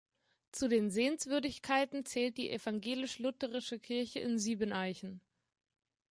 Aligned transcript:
Zu 0.51 0.67
den 0.67 0.89
Sehenswürdigkeiten 0.89 2.05
zählt 2.07 2.37
die 2.37 2.49
evangelisch-lutherische 2.49 3.77
Kirche 3.77 4.17
in 4.17 4.39
Siebeneichen. 4.39 5.21